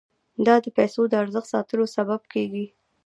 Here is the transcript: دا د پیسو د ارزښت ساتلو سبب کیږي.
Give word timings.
دا 0.45 0.55
د 0.63 0.65
پیسو 0.77 1.01
د 1.09 1.13
ارزښت 1.23 1.47
ساتلو 1.53 1.85
سبب 1.95 2.21
کیږي. 2.33 2.65